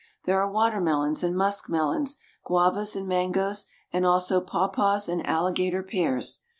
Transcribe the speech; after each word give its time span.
There 0.25 0.41
are 0.41 0.49
watermelons 0.51 1.21
and 1.23 1.35
muskmelons, 1.35 2.17
guavas 2.43 2.95
and 2.95 3.07
mangoes, 3.07 3.67
and 3.93 4.03
also 4.03 4.41
papaws 4.41 5.07
and 5.07 5.23
alligator 5.27 5.83
pears. 5.83 6.39